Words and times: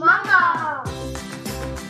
Mama. 0.00 0.82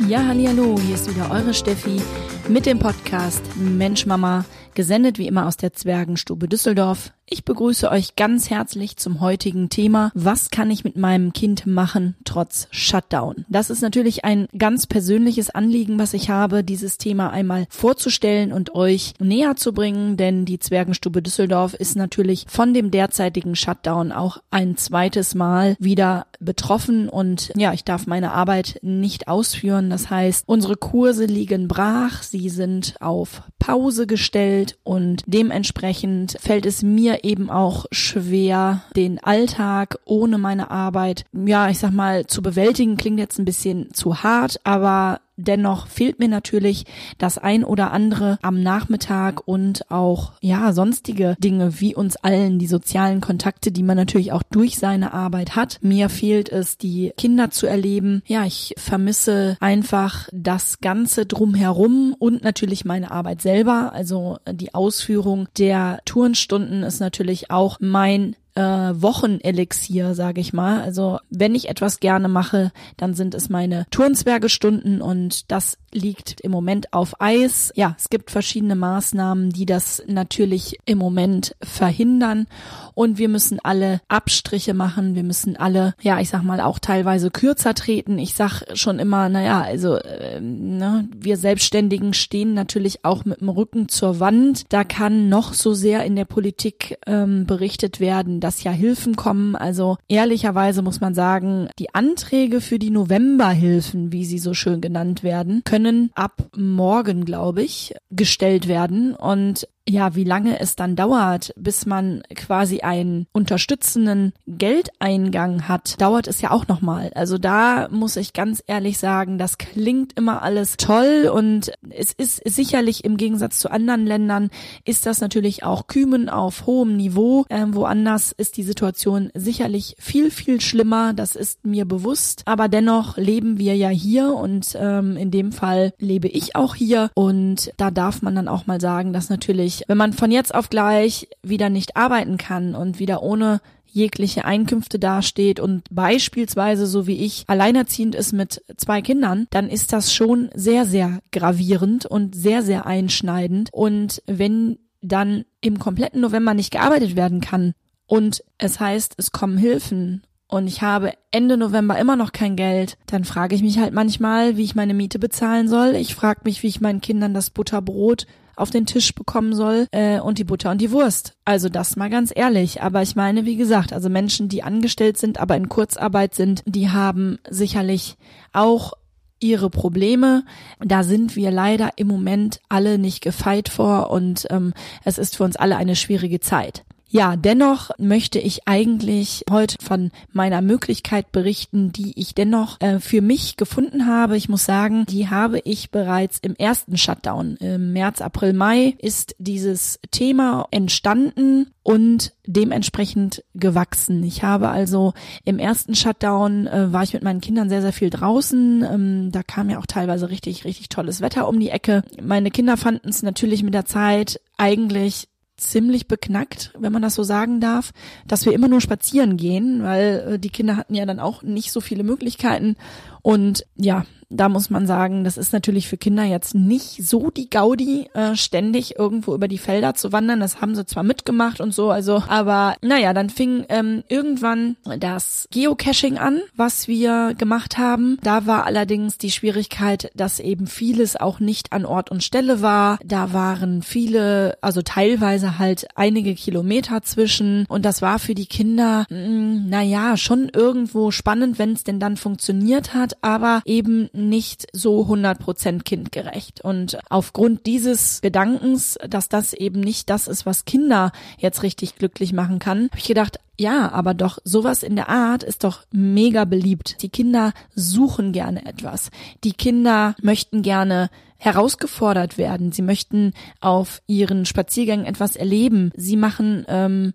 Ja, 0.08 0.24
hallo, 0.26 0.74
hier 0.80 0.96
ist 0.96 1.08
wieder 1.08 1.30
eure 1.30 1.54
Steffi 1.54 2.02
mit 2.48 2.66
dem 2.66 2.80
Podcast 2.80 3.40
Mensch 3.54 4.04
Mama, 4.04 4.44
gesendet 4.80 5.18
wie 5.18 5.26
immer 5.26 5.46
aus 5.46 5.58
der 5.58 5.74
Zwergenstube 5.74 6.48
Düsseldorf. 6.48 7.12
Ich 7.32 7.44
begrüße 7.44 7.88
euch 7.90 8.16
ganz 8.16 8.50
herzlich 8.50 8.96
zum 8.96 9.20
heutigen 9.20 9.68
Thema. 9.68 10.10
Was 10.14 10.50
kann 10.50 10.68
ich 10.68 10.82
mit 10.82 10.96
meinem 10.96 11.32
Kind 11.32 11.64
machen 11.64 12.16
trotz 12.24 12.66
Shutdown? 12.72 13.44
Das 13.48 13.70
ist 13.70 13.82
natürlich 13.82 14.24
ein 14.24 14.48
ganz 14.58 14.88
persönliches 14.88 15.50
Anliegen, 15.50 15.98
was 16.00 16.12
ich 16.12 16.28
habe, 16.28 16.64
dieses 16.64 16.98
Thema 16.98 17.30
einmal 17.30 17.66
vorzustellen 17.68 18.52
und 18.52 18.74
euch 18.74 19.12
näher 19.20 19.54
zu 19.54 19.72
bringen, 19.72 20.16
denn 20.16 20.44
die 20.44 20.58
Zwergenstube 20.58 21.22
Düsseldorf 21.22 21.74
ist 21.74 21.94
natürlich 21.94 22.46
von 22.48 22.74
dem 22.74 22.90
derzeitigen 22.90 23.54
Shutdown 23.54 24.10
auch 24.10 24.38
ein 24.50 24.76
zweites 24.76 25.36
Mal 25.36 25.76
wieder 25.78 26.26
betroffen 26.40 27.08
und 27.08 27.52
ja, 27.54 27.72
ich 27.74 27.84
darf 27.84 28.08
meine 28.08 28.32
Arbeit 28.32 28.80
nicht 28.82 29.28
ausführen. 29.28 29.90
Das 29.90 30.10
heißt, 30.10 30.44
unsere 30.48 30.76
Kurse 30.76 31.26
liegen 31.26 31.68
brach, 31.68 32.24
sie 32.24 32.48
sind 32.48 32.94
auf 33.00 33.42
Pause 33.60 34.08
gestellt 34.08 34.69
und 34.82 35.22
dementsprechend 35.26 36.36
fällt 36.40 36.66
es 36.66 36.82
mir 36.82 37.24
eben 37.24 37.50
auch 37.50 37.86
schwer, 37.90 38.82
den 38.96 39.22
Alltag 39.22 39.98
ohne 40.04 40.38
meine 40.38 40.70
Arbeit, 40.70 41.24
ja, 41.32 41.68
ich 41.68 41.78
sag 41.78 41.92
mal, 41.92 42.26
zu 42.26 42.42
bewältigen. 42.42 42.96
Klingt 42.96 43.18
jetzt 43.18 43.38
ein 43.38 43.44
bisschen 43.44 43.92
zu 43.92 44.22
hart, 44.22 44.60
aber 44.64 45.20
Dennoch 45.40 45.86
fehlt 45.86 46.18
mir 46.18 46.28
natürlich 46.28 46.84
das 47.18 47.38
ein 47.38 47.64
oder 47.64 47.92
andere 47.92 48.38
am 48.42 48.62
Nachmittag 48.62 49.46
und 49.46 49.90
auch, 49.90 50.32
ja, 50.40 50.72
sonstige 50.72 51.36
Dinge 51.38 51.80
wie 51.80 51.94
uns 51.94 52.16
allen, 52.16 52.58
die 52.58 52.66
sozialen 52.66 53.20
Kontakte, 53.20 53.72
die 53.72 53.82
man 53.82 53.96
natürlich 53.96 54.32
auch 54.32 54.42
durch 54.42 54.78
seine 54.78 55.12
Arbeit 55.12 55.56
hat. 55.56 55.78
Mir 55.82 56.08
fehlt 56.08 56.48
es, 56.48 56.78
die 56.78 57.12
Kinder 57.16 57.50
zu 57.50 57.66
erleben. 57.66 58.22
Ja, 58.26 58.44
ich 58.44 58.74
vermisse 58.76 59.56
einfach 59.60 60.28
das 60.32 60.80
Ganze 60.80 61.26
drumherum 61.26 62.14
und 62.18 62.42
natürlich 62.42 62.84
meine 62.84 63.10
Arbeit 63.10 63.42
selber. 63.42 63.92
Also 63.92 64.38
die 64.50 64.74
Ausführung 64.74 65.48
der 65.58 66.00
Turnstunden 66.04 66.82
ist 66.82 67.00
natürlich 67.00 67.50
auch 67.50 67.78
mein 67.80 68.36
äh, 68.54 68.62
Wochenelixier, 68.62 70.14
sage 70.14 70.40
ich 70.40 70.52
mal. 70.52 70.82
Also 70.82 71.18
wenn 71.30 71.54
ich 71.54 71.68
etwas 71.68 72.00
gerne 72.00 72.28
mache, 72.28 72.72
dann 72.96 73.14
sind 73.14 73.34
es 73.34 73.48
meine 73.48 73.86
Turnsbergestunden 73.90 75.00
und 75.00 75.50
das 75.50 75.78
liegt 75.92 76.40
im 76.40 76.50
Moment 76.50 76.92
auf 76.92 77.20
Eis. 77.20 77.72
Ja, 77.74 77.94
es 77.98 78.08
gibt 78.10 78.30
verschiedene 78.30 78.76
Maßnahmen, 78.76 79.50
die 79.50 79.66
das 79.66 80.02
natürlich 80.06 80.78
im 80.84 80.98
Moment 80.98 81.56
verhindern 81.62 82.46
und 82.94 83.18
wir 83.18 83.28
müssen 83.28 83.58
alle 83.62 84.00
Abstriche 84.08 84.74
machen. 84.74 85.14
Wir 85.14 85.22
müssen 85.22 85.56
alle, 85.56 85.94
ja, 86.02 86.20
ich 86.20 86.28
sag 86.28 86.42
mal 86.42 86.60
auch 86.60 86.78
teilweise 86.78 87.30
kürzer 87.30 87.74
treten. 87.74 88.18
Ich 88.18 88.34
sag 88.34 88.62
schon 88.74 88.98
immer, 88.98 89.28
naja, 89.28 89.62
also 89.62 89.96
äh, 89.96 90.40
ne, 90.40 91.08
wir 91.16 91.36
Selbstständigen 91.36 92.12
stehen 92.12 92.54
natürlich 92.54 93.04
auch 93.04 93.24
mit 93.24 93.40
dem 93.40 93.48
Rücken 93.48 93.88
zur 93.88 94.20
Wand. 94.20 94.64
Da 94.68 94.84
kann 94.84 95.28
noch 95.28 95.54
so 95.54 95.72
sehr 95.72 96.04
in 96.04 96.16
der 96.16 96.24
Politik 96.24 96.98
ähm, 97.06 97.46
berichtet 97.46 98.00
werden, 98.00 98.40
dass 98.40 98.62
ja 98.62 98.70
Hilfen 98.70 99.16
kommen. 99.16 99.56
Also 99.56 99.96
ehrlicherweise 100.08 100.82
muss 100.82 101.00
man 101.00 101.14
sagen, 101.14 101.68
die 101.78 101.94
Anträge 101.94 102.60
für 102.60 102.78
die 102.78 102.90
Novemberhilfen, 102.90 104.12
wie 104.12 104.24
sie 104.24 104.38
so 104.38 104.54
schön 104.54 104.80
genannt 104.80 105.22
werden, 105.22 105.62
können 105.64 105.79
ab 106.14 106.50
morgen, 106.56 107.24
glaube 107.24 107.62
ich, 107.62 107.94
gestellt 108.10 108.68
werden. 108.68 109.14
Und 109.14 109.68
ja, 109.88 110.14
wie 110.14 110.24
lange 110.24 110.60
es 110.60 110.76
dann 110.76 110.94
dauert, 110.96 111.52
bis 111.56 111.86
man 111.86 112.22
quasi 112.34 112.80
einen 112.80 113.26
unterstützenden 113.32 114.32
Geldeingang 114.46 115.68
hat, 115.68 116.00
dauert 116.00 116.28
es 116.28 116.40
ja 116.40 116.50
auch 116.50 116.68
nochmal. 116.68 117.10
Also 117.14 117.38
da 117.38 117.88
muss 117.90 118.16
ich 118.16 118.32
ganz 118.32 118.62
ehrlich 118.66 118.98
sagen, 118.98 119.38
das 119.38 119.58
klingt 119.58 120.16
immer 120.16 120.42
alles 120.42 120.76
toll 120.76 121.30
und 121.32 121.72
es 121.90 122.12
ist 122.12 122.42
sicherlich 122.48 123.04
im 123.04 123.16
Gegensatz 123.16 123.58
zu 123.58 123.70
anderen 123.70 124.06
Ländern 124.06 124.50
ist 124.84 125.06
das 125.06 125.20
natürlich 125.20 125.64
auch 125.64 125.86
Kümen 125.86 126.28
auf 126.28 126.66
hohem 126.66 126.96
Niveau. 126.96 127.44
Ähm, 127.50 127.74
woanders 127.74 128.32
ist 128.32 128.56
die 128.56 128.62
Situation 128.62 129.30
sicherlich 129.34 129.96
viel, 129.98 130.30
viel 130.30 130.60
schlimmer. 130.60 131.14
Das 131.14 131.36
ist 131.36 131.64
mir 131.64 131.84
bewusst. 131.84 132.42
Aber 132.44 132.68
dennoch 132.68 133.16
leben 133.16 133.58
wir 133.58 133.76
ja 133.76 133.88
hier 133.88 134.34
und 134.34 134.76
ähm, 134.78 135.16
in 135.16 135.30
dem 135.30 135.52
Fall 135.52 135.92
lebe 135.98 136.28
ich 136.28 136.54
auch 136.54 136.74
hier 136.74 137.10
und 137.14 137.72
da 137.76 137.90
darf 137.90 138.22
man 138.22 138.34
dann 138.34 138.48
auch 138.48 138.66
mal 138.66 138.80
sagen, 138.80 139.12
dass 139.12 139.30
natürlich 139.30 139.69
wenn 139.86 139.98
man 139.98 140.12
von 140.12 140.30
jetzt 140.30 140.54
auf 140.54 140.70
gleich 140.70 141.28
wieder 141.42 141.70
nicht 141.70 141.96
arbeiten 141.96 142.36
kann 142.36 142.74
und 142.74 142.98
wieder 142.98 143.22
ohne 143.22 143.60
jegliche 143.92 144.44
Einkünfte 144.44 144.98
dasteht 144.98 145.60
und 145.60 145.82
beispielsweise 145.90 146.86
so 146.86 147.06
wie 147.06 147.24
ich 147.24 147.44
alleinerziehend 147.48 148.14
ist 148.14 148.32
mit 148.32 148.62
zwei 148.76 149.02
Kindern, 149.02 149.46
dann 149.50 149.68
ist 149.68 149.92
das 149.92 150.14
schon 150.14 150.50
sehr, 150.54 150.86
sehr 150.86 151.20
gravierend 151.32 152.06
und 152.06 152.34
sehr, 152.34 152.62
sehr 152.62 152.86
einschneidend. 152.86 153.70
Und 153.72 154.22
wenn 154.26 154.78
dann 155.02 155.44
im 155.60 155.78
kompletten 155.78 156.20
November 156.20 156.54
nicht 156.54 156.70
gearbeitet 156.70 157.16
werden 157.16 157.40
kann 157.40 157.72
und 158.06 158.44
es 158.58 158.80
heißt, 158.80 159.14
es 159.16 159.32
kommen 159.32 159.58
Hilfen 159.58 160.22
und 160.46 160.66
ich 160.66 160.82
habe 160.82 161.12
Ende 161.30 161.56
November 161.56 161.98
immer 161.98 162.16
noch 162.16 162.32
kein 162.32 162.56
Geld, 162.56 162.98
dann 163.06 163.24
frage 163.24 163.54
ich 163.54 163.62
mich 163.62 163.78
halt 163.78 163.94
manchmal, 163.94 164.56
wie 164.56 164.64
ich 164.64 164.74
meine 164.74 164.94
Miete 164.94 165.18
bezahlen 165.18 165.68
soll. 165.68 165.94
Ich 165.94 166.14
frage 166.14 166.40
mich, 166.44 166.62
wie 166.62 166.68
ich 166.68 166.80
meinen 166.80 167.00
Kindern 167.00 167.34
das 167.34 167.50
Butterbrot 167.50 168.26
auf 168.60 168.70
den 168.70 168.86
Tisch 168.86 169.14
bekommen 169.14 169.54
soll 169.54 169.86
äh, 169.92 170.20
und 170.20 170.38
die 170.38 170.44
Butter 170.44 170.70
und 170.70 170.80
die 170.80 170.90
Wurst. 170.90 171.34
Also 171.44 171.68
das 171.68 171.96
mal 171.96 172.10
ganz 172.10 172.32
ehrlich. 172.34 172.82
Aber 172.82 173.02
ich 173.02 173.16
meine, 173.16 173.46
wie 173.46 173.56
gesagt, 173.56 173.92
also 173.92 174.08
Menschen, 174.08 174.48
die 174.48 174.62
angestellt 174.62 175.18
sind, 175.18 175.40
aber 175.40 175.56
in 175.56 175.68
Kurzarbeit 175.68 176.34
sind, 176.34 176.62
die 176.66 176.90
haben 176.90 177.38
sicherlich 177.48 178.16
auch 178.52 178.92
ihre 179.40 179.70
Probleme. 179.70 180.44
Da 180.78 181.02
sind 181.02 181.34
wir 181.34 181.50
leider 181.50 181.90
im 181.96 182.06
Moment 182.06 182.60
alle 182.68 182.98
nicht 182.98 183.22
gefeit 183.22 183.68
vor 183.68 184.10
und 184.10 184.46
ähm, 184.50 184.74
es 185.04 185.18
ist 185.18 185.36
für 185.36 185.44
uns 185.44 185.56
alle 185.56 185.76
eine 185.76 185.96
schwierige 185.96 186.40
Zeit. 186.40 186.84
Ja, 187.12 187.34
dennoch 187.34 187.90
möchte 187.98 188.38
ich 188.38 188.68
eigentlich 188.68 189.44
heute 189.50 189.74
von 189.82 190.12
meiner 190.32 190.62
Möglichkeit 190.62 191.32
berichten, 191.32 191.90
die 191.90 192.12
ich 192.14 192.36
dennoch 192.36 192.80
äh, 192.80 193.00
für 193.00 193.20
mich 193.20 193.56
gefunden 193.56 194.06
habe. 194.06 194.36
Ich 194.36 194.48
muss 194.48 194.64
sagen, 194.64 195.06
die 195.06 195.28
habe 195.28 195.58
ich 195.64 195.90
bereits 195.90 196.38
im 196.38 196.54
ersten 196.54 196.96
Shutdown. 196.96 197.56
Im 197.56 197.92
März, 197.92 198.20
April, 198.20 198.52
Mai 198.52 198.94
ist 198.98 199.34
dieses 199.38 199.98
Thema 200.12 200.68
entstanden 200.70 201.72
und 201.82 202.32
dementsprechend 202.46 203.42
gewachsen. 203.54 204.22
Ich 204.22 204.44
habe 204.44 204.68
also 204.68 205.12
im 205.44 205.58
ersten 205.58 205.96
Shutdown 205.96 206.68
äh, 206.68 206.92
war 206.92 207.02
ich 207.02 207.12
mit 207.12 207.24
meinen 207.24 207.40
Kindern 207.40 207.68
sehr, 207.68 207.82
sehr 207.82 207.92
viel 207.92 208.10
draußen. 208.10 208.84
Ähm, 208.84 209.32
da 209.32 209.42
kam 209.42 209.68
ja 209.68 209.80
auch 209.80 209.86
teilweise 209.86 210.30
richtig, 210.30 210.64
richtig 210.64 210.88
tolles 210.90 211.20
Wetter 211.20 211.48
um 211.48 211.58
die 211.58 211.70
Ecke. 211.70 212.04
Meine 212.22 212.52
Kinder 212.52 212.76
fanden 212.76 213.08
es 213.08 213.24
natürlich 213.24 213.64
mit 213.64 213.74
der 213.74 213.84
Zeit 213.84 214.40
eigentlich 214.56 215.29
ziemlich 215.60 216.08
beknackt, 216.08 216.72
wenn 216.78 216.92
man 216.92 217.02
das 217.02 217.14
so 217.14 217.22
sagen 217.22 217.60
darf, 217.60 217.92
dass 218.26 218.44
wir 218.44 218.52
immer 218.52 218.68
nur 218.68 218.80
spazieren 218.80 219.36
gehen, 219.36 219.82
weil 219.82 220.34
äh, 220.34 220.38
die 220.38 220.50
Kinder 220.50 220.76
hatten 220.76 220.94
ja 220.94 221.06
dann 221.06 221.20
auch 221.20 221.42
nicht 221.42 221.72
so 221.72 221.80
viele 221.80 222.02
Möglichkeiten. 222.02 222.76
Und 223.22 223.66
ja, 223.76 224.04
da 224.30 224.48
muss 224.48 224.70
man 224.70 224.86
sagen, 224.86 225.24
das 225.24 225.36
ist 225.36 225.52
natürlich 225.52 225.88
für 225.88 225.96
Kinder 225.96 226.22
jetzt 226.22 226.54
nicht 226.54 227.04
so 227.04 227.30
die 227.30 227.50
Gaudi, 227.50 228.08
äh, 228.14 228.36
ständig 228.36 228.96
irgendwo 228.96 229.34
über 229.34 229.48
die 229.48 229.58
Felder 229.58 229.94
zu 229.94 230.12
wandern. 230.12 230.38
Das 230.38 230.60
haben 230.60 230.76
sie 230.76 230.86
zwar 230.86 231.02
mitgemacht 231.02 231.60
und 231.60 231.74
so, 231.74 231.90
also, 231.90 232.22
aber 232.28 232.76
naja, 232.80 233.12
dann 233.12 233.28
fing 233.28 233.64
ähm, 233.68 234.04
irgendwann 234.08 234.76
das 234.98 235.48
Geocaching 235.50 236.16
an, 236.16 236.40
was 236.54 236.86
wir 236.86 237.34
gemacht 237.36 237.76
haben. 237.76 238.18
Da 238.22 238.46
war 238.46 238.64
allerdings 238.64 239.18
die 239.18 239.32
Schwierigkeit, 239.32 240.10
dass 240.14 240.38
eben 240.38 240.68
vieles 240.68 241.16
auch 241.16 241.40
nicht 241.40 241.72
an 241.72 241.84
Ort 241.84 242.10
und 242.10 242.22
Stelle 242.22 242.62
war. 242.62 242.98
Da 243.04 243.32
waren 243.32 243.82
viele, 243.82 244.56
also 244.60 244.82
teilweise 244.82 245.58
halt 245.58 245.88
einige 245.96 246.34
Kilometer 246.34 247.02
zwischen 247.02 247.66
und 247.68 247.84
das 247.84 248.00
war 248.00 248.20
für 248.20 248.34
die 248.34 248.46
Kinder, 248.46 249.06
mh, 249.10 249.18
mm, 249.18 249.68
naja, 249.68 250.16
schon 250.16 250.48
irgendwo 250.54 251.10
spannend, 251.10 251.58
wenn 251.58 251.72
es 251.72 251.82
denn 251.82 251.98
dann 251.98 252.16
funktioniert 252.16 252.94
hat, 252.94 253.16
aber 253.22 253.62
eben 253.64 254.08
nicht 254.28 254.66
so 254.72 255.02
100% 255.06 255.82
kindgerecht. 255.82 256.60
Und 256.60 256.98
aufgrund 257.08 257.66
dieses 257.66 258.20
Gedankens, 258.20 258.98
dass 259.08 259.28
das 259.28 259.52
eben 259.52 259.80
nicht 259.80 260.10
das 260.10 260.28
ist, 260.28 260.46
was 260.46 260.64
Kinder 260.64 261.12
jetzt 261.38 261.62
richtig 261.62 261.96
glücklich 261.96 262.32
machen 262.32 262.58
kann, 262.58 262.84
habe 262.90 262.98
ich 262.98 263.08
gedacht, 263.08 263.38
ja, 263.58 263.92
aber 263.92 264.14
doch 264.14 264.38
sowas 264.44 264.82
in 264.82 264.96
der 264.96 265.10
Art 265.10 265.42
ist 265.42 265.64
doch 265.64 265.82
mega 265.92 266.46
beliebt. 266.46 267.02
Die 267.02 267.10
Kinder 267.10 267.52
suchen 267.74 268.32
gerne 268.32 268.64
etwas. 268.64 269.10
Die 269.44 269.52
Kinder 269.52 270.14
möchten 270.22 270.62
gerne 270.62 271.10
herausgefordert 271.36 272.38
werden. 272.38 272.72
Sie 272.72 272.82
möchten 272.82 273.32
auf 273.60 274.02
ihren 274.06 274.46
Spaziergängen 274.46 275.06
etwas 275.06 275.36
erleben. 275.36 275.90
Sie 275.96 276.16
machen 276.16 276.64
ähm, 276.68 277.12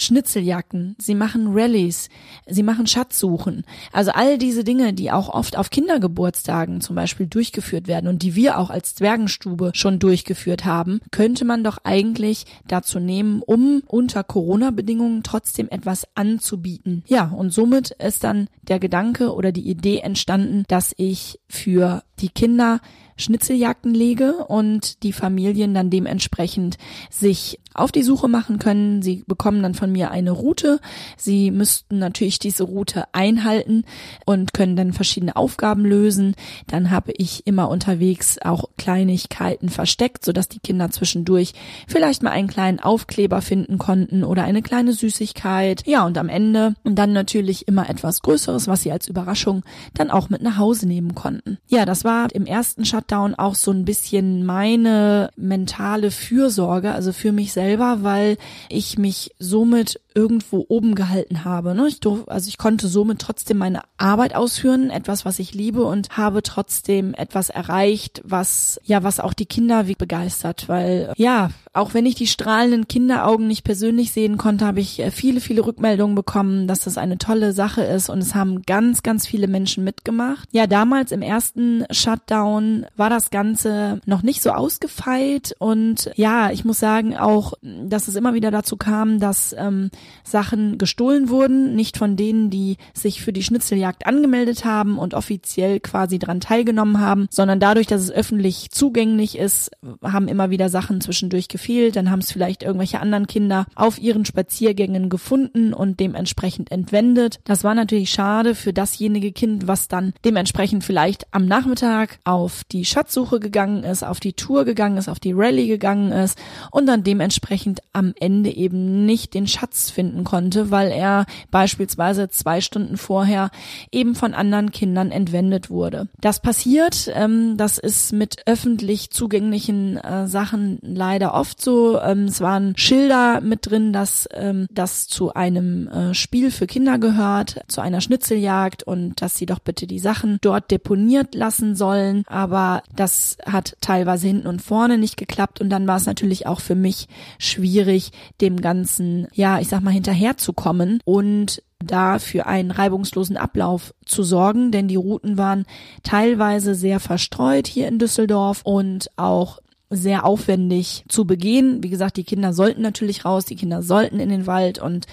Schnitzeljagden, 0.00 0.96
sie 0.98 1.14
machen 1.14 1.48
Rallyes, 1.52 2.08
sie 2.46 2.62
machen 2.62 2.86
Schatzsuchen. 2.86 3.64
Also 3.92 4.12
all 4.12 4.38
diese 4.38 4.64
Dinge, 4.64 4.92
die 4.92 5.10
auch 5.10 5.28
oft 5.28 5.56
auf 5.56 5.70
Kindergeburtstagen 5.70 6.80
zum 6.80 6.96
Beispiel 6.96 7.26
durchgeführt 7.26 7.86
werden 7.86 8.08
und 8.08 8.22
die 8.22 8.34
wir 8.34 8.58
auch 8.58 8.70
als 8.70 8.94
Zwergenstube 8.94 9.72
schon 9.74 9.98
durchgeführt 9.98 10.64
haben, 10.64 11.00
könnte 11.10 11.44
man 11.44 11.64
doch 11.64 11.78
eigentlich 11.84 12.46
dazu 12.66 12.98
nehmen, 12.98 13.42
um 13.42 13.82
unter 13.86 14.24
Corona-Bedingungen 14.24 15.22
trotzdem 15.22 15.68
etwas 15.68 16.06
anzubieten. 16.14 17.04
Ja, 17.06 17.28
und 17.28 17.52
somit 17.52 17.90
ist 17.90 18.24
dann 18.24 18.48
der 18.62 18.78
Gedanke 18.78 19.34
oder 19.34 19.52
die 19.52 19.68
Idee 19.68 19.98
entstanden, 19.98 20.64
dass 20.68 20.94
ich 20.96 21.40
für 21.48 22.02
die 22.20 22.28
Kinder 22.28 22.80
Schnitzeljagden 23.20 23.94
lege 23.94 24.44
und 24.46 25.02
die 25.02 25.12
Familien 25.12 25.74
dann 25.74 25.90
dementsprechend 25.90 26.78
sich 27.10 27.60
auf 27.74 27.92
die 27.92 28.02
Suche 28.02 28.28
machen 28.28 28.58
können. 28.58 29.02
Sie 29.02 29.22
bekommen 29.26 29.62
dann 29.62 29.74
von 29.74 29.92
mir 29.92 30.10
eine 30.10 30.32
Route. 30.32 30.80
Sie 31.16 31.50
müssten 31.50 31.98
natürlich 31.98 32.38
diese 32.38 32.64
Route 32.64 33.04
einhalten 33.12 33.84
und 34.26 34.52
können 34.52 34.76
dann 34.76 34.92
verschiedene 34.92 35.36
Aufgaben 35.36 35.84
lösen. 35.84 36.34
Dann 36.66 36.90
habe 36.90 37.12
ich 37.16 37.46
immer 37.46 37.68
unterwegs 37.68 38.38
auch 38.42 38.64
Kleinigkeiten 38.76 39.68
versteckt, 39.68 40.24
sodass 40.24 40.48
die 40.48 40.58
Kinder 40.58 40.90
zwischendurch 40.90 41.52
vielleicht 41.86 42.22
mal 42.22 42.30
einen 42.30 42.48
kleinen 42.48 42.80
Aufkleber 42.80 43.40
finden 43.40 43.78
konnten 43.78 44.24
oder 44.24 44.44
eine 44.44 44.62
kleine 44.62 44.92
Süßigkeit. 44.92 45.86
Ja, 45.86 46.04
und 46.04 46.18
am 46.18 46.28
Ende 46.28 46.74
dann 46.84 47.12
natürlich 47.12 47.68
immer 47.68 47.88
etwas 47.88 48.22
Größeres, 48.22 48.66
was 48.66 48.82
sie 48.82 48.92
als 48.92 49.08
Überraschung 49.08 49.62
dann 49.94 50.10
auch 50.10 50.28
mit 50.28 50.42
nach 50.42 50.58
Hause 50.58 50.88
nehmen 50.88 51.14
konnten. 51.14 51.58
Ja, 51.68 51.84
das 51.84 52.04
war 52.04 52.34
im 52.34 52.46
ersten 52.46 52.84
Shutdown 53.10 53.34
auch 53.34 53.56
so 53.56 53.72
ein 53.72 53.84
bisschen 53.84 54.46
meine 54.46 55.30
mentale 55.36 56.12
Fürsorge, 56.12 56.92
also 56.92 57.12
für 57.12 57.32
mich 57.32 57.52
selber, 57.52 57.98
weil 58.02 58.36
ich 58.68 58.98
mich 58.98 59.32
somit 59.40 60.00
irgendwo 60.14 60.64
oben 60.68 60.94
gehalten 60.94 61.44
habe. 61.44 61.74
Ne? 61.74 61.86
Ich 61.88 62.00
durf, 62.00 62.24
also 62.26 62.48
ich 62.48 62.58
konnte 62.58 62.88
somit 62.88 63.20
trotzdem 63.20 63.58
meine 63.58 63.82
Arbeit 63.96 64.34
ausführen, 64.34 64.90
etwas, 64.90 65.24
was 65.24 65.38
ich 65.38 65.54
liebe 65.54 65.84
und 65.84 66.16
habe 66.16 66.42
trotzdem 66.42 67.14
etwas 67.14 67.50
erreicht, 67.50 68.20
was 68.24 68.80
ja, 68.84 69.02
was 69.02 69.20
auch 69.20 69.34
die 69.34 69.46
Kinder 69.46 69.86
wie 69.86 69.94
begeistert, 69.94 70.68
weil 70.68 71.12
ja, 71.16 71.50
auch 71.72 71.94
wenn 71.94 72.06
ich 72.06 72.16
die 72.16 72.26
strahlenden 72.26 72.88
Kinderaugen 72.88 73.46
nicht 73.46 73.62
persönlich 73.62 74.10
sehen 74.10 74.38
konnte, 74.38 74.66
habe 74.66 74.80
ich 74.80 74.98
äh, 74.98 75.10
viele, 75.10 75.40
viele 75.40 75.64
Rückmeldungen 75.64 76.16
bekommen, 76.16 76.66
dass 76.66 76.80
das 76.80 76.98
eine 76.98 77.18
tolle 77.18 77.52
Sache 77.52 77.82
ist 77.82 78.08
und 78.08 78.18
es 78.18 78.34
haben 78.34 78.62
ganz, 78.62 79.02
ganz 79.02 79.26
viele 79.26 79.46
Menschen 79.46 79.84
mitgemacht. 79.84 80.48
Ja, 80.50 80.66
damals 80.66 81.12
im 81.12 81.22
ersten 81.22 81.84
Shutdown 81.90 82.86
war 82.96 83.10
das 83.10 83.30
Ganze 83.30 84.00
noch 84.04 84.22
nicht 84.22 84.42
so 84.42 84.50
ausgefeilt 84.50 85.54
und 85.58 86.10
ja, 86.16 86.50
ich 86.50 86.64
muss 86.64 86.80
sagen 86.80 87.16
auch, 87.16 87.54
dass 87.62 88.08
es 88.08 88.16
immer 88.16 88.34
wieder 88.34 88.50
dazu 88.50 88.76
kam, 88.76 89.20
dass 89.20 89.54
ähm, 89.56 89.90
Sachen 90.24 90.78
gestohlen 90.78 91.28
wurden, 91.28 91.74
nicht 91.74 91.96
von 91.96 92.16
denen, 92.16 92.50
die 92.50 92.76
sich 92.94 93.22
für 93.22 93.32
die 93.32 93.42
Schnitzeljagd 93.42 94.06
angemeldet 94.06 94.64
haben 94.64 94.98
und 94.98 95.14
offiziell 95.14 95.80
quasi 95.80 96.18
dran 96.18 96.40
teilgenommen 96.40 97.00
haben, 97.00 97.26
sondern 97.30 97.60
dadurch, 97.60 97.86
dass 97.86 98.02
es 98.02 98.10
öffentlich 98.10 98.70
zugänglich 98.70 99.38
ist, 99.38 99.70
haben 100.02 100.28
immer 100.28 100.50
wieder 100.50 100.68
Sachen 100.68 101.00
zwischendurch 101.00 101.48
gefehlt, 101.48 101.96
dann 101.96 102.10
haben 102.10 102.20
es 102.20 102.32
vielleicht 102.32 102.62
irgendwelche 102.62 103.00
anderen 103.00 103.26
Kinder 103.26 103.66
auf 103.74 103.98
ihren 103.98 104.24
Spaziergängen 104.24 105.08
gefunden 105.08 105.72
und 105.74 106.00
dementsprechend 106.00 106.70
entwendet. 106.70 107.40
Das 107.44 107.64
war 107.64 107.74
natürlich 107.74 108.10
schade 108.10 108.54
für 108.54 108.72
dasjenige 108.72 109.32
Kind, 109.32 109.66
was 109.66 109.88
dann 109.88 110.12
dementsprechend 110.24 110.84
vielleicht 110.84 111.26
am 111.32 111.46
Nachmittag 111.46 112.18
auf 112.24 112.64
die 112.64 112.84
Schatzsuche 112.84 113.40
gegangen 113.40 113.84
ist, 113.84 114.02
auf 114.02 114.20
die 114.20 114.32
Tour 114.32 114.64
gegangen 114.64 114.96
ist, 114.96 115.08
auf 115.08 115.20
die 115.20 115.32
Rallye 115.32 115.66
gegangen 115.66 116.12
ist 116.12 116.38
und 116.70 116.86
dann 116.86 117.02
dementsprechend 117.02 117.80
am 117.92 118.14
Ende 118.18 118.50
eben 118.50 119.06
nicht 119.06 119.34
den 119.34 119.46
Schatz 119.46 119.89
finden 119.90 120.24
konnte, 120.24 120.70
weil 120.70 120.90
er 120.90 121.26
beispielsweise 121.50 122.28
zwei 122.30 122.60
Stunden 122.60 122.96
vorher 122.96 123.50
eben 123.92 124.14
von 124.14 124.34
anderen 124.34 124.70
Kindern 124.70 125.10
entwendet 125.10 125.68
wurde. 125.68 126.08
Das 126.20 126.40
passiert, 126.40 127.10
ähm, 127.14 127.56
das 127.56 127.78
ist 127.78 128.12
mit 128.12 128.46
öffentlich 128.46 129.10
zugänglichen 129.10 129.96
äh, 129.98 130.26
Sachen 130.26 130.78
leider 130.82 131.34
oft 131.34 131.50
oft 131.50 131.60
so. 131.60 132.00
Ähm, 132.00 132.24
es 132.26 132.40
waren 132.40 132.76
Schilder 132.76 133.40
mit 133.40 133.66
drin, 133.66 133.92
dass 133.92 134.28
ähm, 134.32 134.66
das 134.70 135.08
zu 135.08 135.34
einem 135.34 135.88
äh, 135.88 136.14
Spiel 136.14 136.50
für 136.50 136.66
Kinder 136.66 136.98
gehört, 136.98 137.60
zu 137.66 137.80
einer 137.80 138.00
Schnitzeljagd 138.00 138.82
und 138.82 139.20
dass 139.20 139.36
sie 139.36 139.46
doch 139.46 139.58
bitte 139.58 139.86
die 139.86 139.98
Sachen 139.98 140.38
dort 140.40 140.70
deponiert 140.70 141.34
lassen 141.34 141.74
sollen. 141.74 142.24
Aber 142.26 142.82
das 142.94 143.36
hat 143.44 143.76
teilweise 143.80 144.28
hinten 144.28 144.46
und 144.46 144.62
vorne 144.62 144.98
nicht 144.98 145.16
geklappt 145.16 145.60
und 145.60 145.70
dann 145.70 145.86
war 145.86 145.96
es 145.96 146.06
natürlich 146.06 146.46
auch 146.46 146.60
für 146.60 146.74
mich 146.74 147.08
schwierig, 147.38 148.12
dem 148.40 148.60
Ganzen, 148.60 149.26
ja, 149.32 149.58
ich 149.58 149.68
sag 149.68 149.79
mal, 149.82 149.90
hinterherzukommen 149.92 151.00
und 151.04 151.62
da 151.84 152.18
für 152.18 152.46
einen 152.46 152.70
reibungslosen 152.70 153.36
Ablauf 153.36 153.94
zu 154.04 154.22
sorgen, 154.22 154.70
denn 154.70 154.88
die 154.88 154.96
Routen 154.96 155.38
waren 155.38 155.64
teilweise 156.02 156.74
sehr 156.74 157.00
verstreut 157.00 157.66
hier 157.66 157.88
in 157.88 157.98
Düsseldorf 157.98 158.60
und 158.64 159.10
auch 159.16 159.60
sehr 159.90 160.24
aufwendig 160.24 161.04
zu 161.08 161.24
begehen. 161.24 161.82
Wie 161.82 161.90
gesagt, 161.90 162.16
die 162.16 162.24
Kinder 162.24 162.52
sollten 162.52 162.80
natürlich 162.80 163.24
raus, 163.24 163.44
die 163.44 163.56
Kinder 163.56 163.82
sollten 163.82 164.20
in 164.20 164.28
den 164.28 164.46
Wald 164.46 164.78
und 164.78 165.06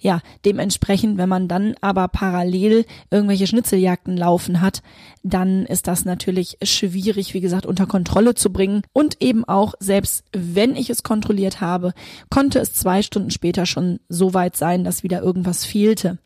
ja, 0.00 0.20
dementsprechend, 0.44 1.18
wenn 1.18 1.28
man 1.28 1.46
dann 1.46 1.74
aber 1.80 2.08
parallel 2.08 2.84
irgendwelche 3.10 3.46
Schnitzeljagden 3.46 4.16
laufen 4.16 4.60
hat, 4.60 4.82
dann 5.22 5.64
ist 5.66 5.86
das 5.86 6.04
natürlich 6.04 6.58
schwierig, 6.64 7.32
wie 7.32 7.40
gesagt, 7.40 7.64
unter 7.64 7.86
Kontrolle 7.86 8.34
zu 8.34 8.52
bringen 8.52 8.82
und 8.92 9.22
eben 9.22 9.44
auch, 9.44 9.74
selbst 9.78 10.24
wenn 10.32 10.74
ich 10.74 10.90
es 10.90 11.04
kontrolliert 11.04 11.60
habe, 11.60 11.94
konnte 12.28 12.58
es 12.58 12.74
zwei 12.74 13.02
Stunden 13.02 13.30
später 13.30 13.66
schon 13.66 14.00
so 14.08 14.34
weit 14.34 14.56
sein, 14.56 14.82
dass 14.82 15.04
wieder 15.04 15.22
irgendwas 15.22 15.64
fehlte. 15.64 16.18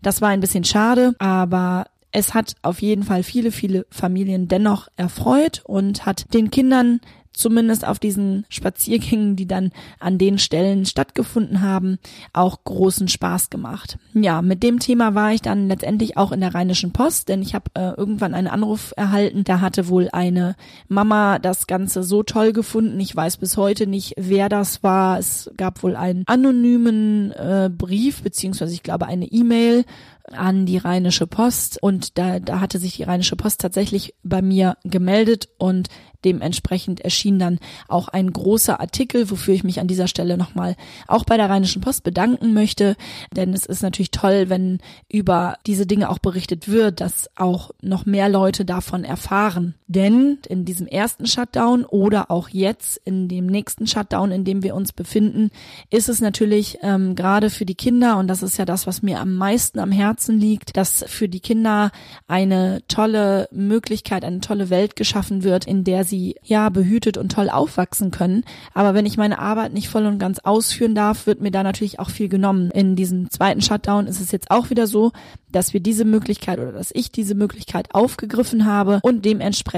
Das 0.00 0.22
war 0.22 0.28
ein 0.28 0.40
bisschen 0.40 0.64
schade, 0.64 1.14
aber 1.18 1.86
es 2.10 2.34
hat 2.34 2.54
auf 2.62 2.80
jeden 2.80 3.02
Fall 3.02 3.22
viele, 3.22 3.52
viele 3.52 3.86
Familien 3.90 4.48
dennoch 4.48 4.88
erfreut 4.96 5.62
und 5.64 6.06
hat 6.06 6.32
den 6.32 6.50
Kindern 6.50 7.00
zumindest 7.32 7.86
auf 7.86 7.98
diesen 7.98 8.44
Spaziergängen, 8.48 9.36
die 9.36 9.46
dann 9.46 9.72
an 10.00 10.18
den 10.18 10.38
Stellen 10.38 10.86
stattgefunden 10.86 11.62
haben, 11.62 11.98
auch 12.32 12.64
großen 12.64 13.08
Spaß 13.08 13.50
gemacht. 13.50 13.98
Ja, 14.14 14.42
mit 14.42 14.62
dem 14.62 14.78
Thema 14.78 15.14
war 15.14 15.32
ich 15.32 15.42
dann 15.42 15.68
letztendlich 15.68 16.16
auch 16.16 16.32
in 16.32 16.40
der 16.40 16.54
Rheinischen 16.54 16.92
Post, 16.92 17.28
denn 17.28 17.42
ich 17.42 17.54
habe 17.54 17.70
äh, 17.74 17.92
irgendwann 17.96 18.34
einen 18.34 18.48
Anruf 18.48 18.92
erhalten, 18.96 19.44
da 19.44 19.60
hatte 19.60 19.88
wohl 19.88 20.08
eine 20.12 20.56
Mama 20.88 21.38
das 21.38 21.66
Ganze 21.66 22.02
so 22.02 22.22
toll 22.22 22.52
gefunden. 22.52 22.98
Ich 23.00 23.14
weiß 23.14 23.36
bis 23.36 23.56
heute 23.56 23.86
nicht, 23.86 24.14
wer 24.16 24.48
das 24.48 24.82
war. 24.82 25.18
Es 25.18 25.50
gab 25.56 25.82
wohl 25.82 25.96
einen 25.96 26.24
anonymen 26.26 27.32
äh, 27.32 27.70
Brief, 27.72 28.22
beziehungsweise 28.22 28.74
ich 28.74 28.82
glaube 28.82 29.06
eine 29.06 29.26
E-Mail 29.26 29.84
an 30.32 30.66
die 30.66 30.78
Rheinische 30.78 31.26
Post 31.26 31.82
und 31.82 32.18
da, 32.18 32.40
da 32.40 32.60
hatte 32.60 32.78
sich 32.78 32.96
die 32.96 33.02
Rheinische 33.02 33.36
Post 33.36 33.60
tatsächlich 33.60 34.14
bei 34.22 34.42
mir 34.42 34.76
gemeldet 34.84 35.48
und 35.58 35.88
dementsprechend 36.24 37.00
erschien 37.00 37.38
dann 37.38 37.58
auch 37.86 38.08
ein 38.08 38.32
großer 38.32 38.80
Artikel, 38.80 39.30
wofür 39.30 39.54
ich 39.54 39.64
mich 39.64 39.80
an 39.80 39.86
dieser 39.86 40.08
Stelle 40.08 40.36
nochmal 40.36 40.76
auch 41.06 41.24
bei 41.24 41.36
der 41.36 41.48
Rheinischen 41.48 41.80
Post 41.80 42.02
bedanken 42.02 42.52
möchte, 42.52 42.96
denn 43.34 43.52
es 43.52 43.66
ist 43.66 43.82
natürlich 43.82 44.10
toll, 44.10 44.48
wenn 44.48 44.80
über 45.08 45.56
diese 45.66 45.86
Dinge 45.86 46.10
auch 46.10 46.18
berichtet 46.18 46.68
wird, 46.68 47.00
dass 47.00 47.30
auch 47.36 47.70
noch 47.80 48.04
mehr 48.06 48.28
Leute 48.28 48.64
davon 48.64 49.04
erfahren. 49.04 49.74
Denn 49.90 50.36
in 50.46 50.66
diesem 50.66 50.86
ersten 50.86 51.26
Shutdown 51.26 51.86
oder 51.86 52.30
auch 52.30 52.50
jetzt 52.50 53.00
in 53.06 53.26
dem 53.26 53.46
nächsten 53.46 53.86
Shutdown, 53.86 54.30
in 54.32 54.44
dem 54.44 54.62
wir 54.62 54.74
uns 54.74 54.92
befinden, 54.92 55.50
ist 55.88 56.10
es 56.10 56.20
natürlich 56.20 56.76
ähm, 56.82 57.14
gerade 57.14 57.48
für 57.48 57.64
die 57.64 57.74
Kinder, 57.74 58.18
und 58.18 58.28
das 58.28 58.42
ist 58.42 58.58
ja 58.58 58.66
das, 58.66 58.86
was 58.86 59.00
mir 59.00 59.18
am 59.18 59.34
meisten 59.34 59.78
am 59.78 59.90
Herzen 59.90 60.38
liegt, 60.38 60.76
dass 60.76 61.06
für 61.08 61.30
die 61.30 61.40
Kinder 61.40 61.90
eine 62.26 62.82
tolle 62.86 63.48
Möglichkeit, 63.50 64.26
eine 64.26 64.40
tolle 64.40 64.68
Welt 64.68 64.94
geschaffen 64.94 65.42
wird, 65.42 65.66
in 65.66 65.84
der 65.84 66.04
sie 66.04 66.36
ja 66.42 66.68
behütet 66.68 67.16
und 67.16 67.32
toll 67.32 67.48
aufwachsen 67.48 68.10
können. 68.10 68.44
Aber 68.74 68.92
wenn 68.92 69.06
ich 69.06 69.16
meine 69.16 69.38
Arbeit 69.38 69.72
nicht 69.72 69.88
voll 69.88 70.04
und 70.04 70.18
ganz 70.18 70.38
ausführen 70.40 70.94
darf, 70.94 71.26
wird 71.26 71.40
mir 71.40 71.50
da 71.50 71.62
natürlich 71.62 71.98
auch 71.98 72.10
viel 72.10 72.28
genommen. 72.28 72.70
In 72.72 72.94
diesem 72.94 73.30
zweiten 73.30 73.62
Shutdown 73.62 74.06
ist 74.06 74.20
es 74.20 74.32
jetzt 74.32 74.50
auch 74.50 74.68
wieder 74.68 74.86
so, 74.86 75.12
dass 75.50 75.72
wir 75.72 75.80
diese 75.80 76.04
Möglichkeit 76.04 76.58
oder 76.58 76.72
dass 76.72 76.90
ich 76.92 77.10
diese 77.10 77.34
Möglichkeit 77.34 77.94
aufgegriffen 77.94 78.66
habe 78.66 79.00
und 79.02 79.24
dementsprechend 79.24 79.77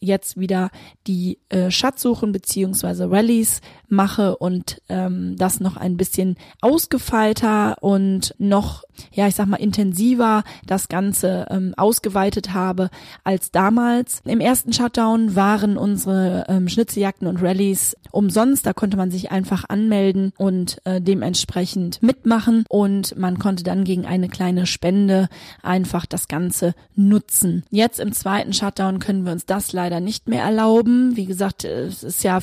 jetzt 0.00 0.38
wieder 0.38 0.70
die 1.06 1.38
äh, 1.48 1.70
Schatzsuchen 1.70 2.32
beziehungsweise 2.32 3.10
Rallies 3.10 3.60
mache 3.88 4.36
und 4.36 4.82
ähm, 4.88 5.36
das 5.36 5.60
noch 5.60 5.76
ein 5.76 5.96
bisschen 5.96 6.36
ausgefeilter 6.60 7.76
und 7.80 8.34
noch, 8.38 8.84
ja, 9.12 9.26
ich 9.26 9.34
sag 9.34 9.46
mal, 9.46 9.56
intensiver 9.56 10.44
das 10.66 10.88
Ganze 10.88 11.46
ähm, 11.50 11.74
ausgeweitet 11.76 12.52
habe 12.52 12.90
als 13.24 13.50
damals. 13.50 14.20
Im 14.24 14.40
ersten 14.40 14.72
Shutdown 14.72 15.34
waren 15.34 15.78
unsere 15.78 16.44
ähm, 16.48 16.68
Schnitzeljagden 16.68 17.26
und 17.26 17.42
Rallies 17.42 17.96
umsonst. 18.10 18.66
Da 18.66 18.72
konnte 18.72 18.96
man 18.96 19.10
sich 19.10 19.30
einfach 19.30 19.64
anmelden 19.68 20.32
und 20.36 20.78
äh, 20.84 21.00
dementsprechend 21.00 22.02
mitmachen 22.02 22.64
und 22.68 23.16
man 23.16 23.38
konnte 23.38 23.64
dann 23.64 23.84
gegen 23.84 24.06
eine 24.06 24.28
kleine 24.28 24.66
Spende 24.66 25.28
einfach 25.62 26.06
das 26.06 26.28
Ganze 26.28 26.74
nutzen. 26.94 27.64
Jetzt 27.70 28.00
im 28.00 28.12
zweiten 28.12 28.52
Shutdown 28.52 28.98
können 28.98 29.24
wir 29.24 29.32
uns 29.38 29.46
das 29.46 29.72
leider 29.72 30.00
nicht 30.00 30.28
mehr 30.28 30.42
erlauben. 30.42 31.16
Wie 31.16 31.26
gesagt, 31.26 31.62
es 31.62 32.02
ist 32.02 32.24
ja 32.24 32.40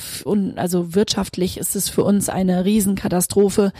also 0.56 0.94
wirtschaftlich 0.94 1.58
ist 1.58 1.76
es 1.76 1.90
für 1.90 2.02
uns 2.02 2.30
eine 2.30 2.64
Riesenkatastrophe, 2.64 3.72